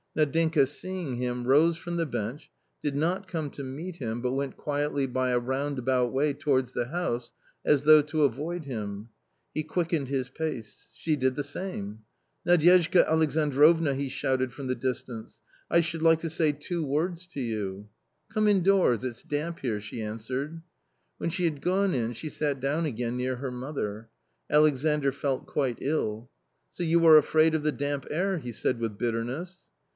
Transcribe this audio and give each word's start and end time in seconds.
Nadinka 0.15 0.67
seeing 0.67 1.17
him, 1.17 1.45
rose 1.45 1.77
from 1.77 1.95
the 1.95 2.07
bench, 2.07 2.49
did 2.81 2.95
not 2.97 3.29
come 3.29 3.49
to 3.51 3.63
meet 3.63 3.97
him, 3.97 4.19
but 4.19 4.33
went 4.33 4.57
quietly 4.57 5.05
by 5.05 5.29
a 5.29 5.39
roundabout 5.39 6.11
way 6.11 6.33
towards 6.33 6.73
the 6.73 6.87
house, 6.87 7.31
as 7.63 7.83
though 7.83 8.01
to 8.01 8.23
avoid 8.23 8.65
him. 8.65 9.09
He 9.53 9.61
quickened 9.63 10.09
his 10.09 10.27
pace, 10.29 10.89
she 10.95 11.15
did 11.15 11.35
the 11.35 11.45
same." 11.45 11.99
Nadyezhda 12.47 13.07
Alexandrovna!" 13.07 13.93
he 13.95 14.09
shouted 14.09 14.51
from 14.51 14.67
the 14.67 14.75
dis 14.75 15.03
tance," 15.03 15.39
I 15.71 15.79
should 15.79 16.01
like 16.01 16.19
to 16.21 16.29
say 16.29 16.51
two 16.51 16.83
words 16.83 17.27
to 17.27 17.39
you."" 17.39 17.87
Come 18.33 18.47
indoors; 18.47 19.03
it's 19.05 19.23
damp 19.23 19.59
here," 19.59 19.79
she 19.79 20.01
answered. 20.01 20.61
When 21.19 21.29
she 21.29 21.45
had 21.45 21.61
gone 21.61 21.93
in, 21.93 22.13
she 22.13 22.29
sat 22.29 22.59
down 22.59 22.85
again 22.85 23.15
near 23.15 23.35
her 23.37 23.51
mother. 23.51 24.09
Alexandr 24.49 25.11
felt 25.13 25.45
quite 25.45 25.77
ill." 25.79 26.29
So 26.73 26.83
you 26.83 27.05
are 27.05 27.17
afraid 27.17 27.53
of 27.55 27.61
the 27.63 27.71
damp 27.71 28.07
air," 28.09 28.39
he 28.39 28.51
said 28.51 28.79
with 28.79 28.97
bitter 28.97 29.23
ness. 29.23 29.59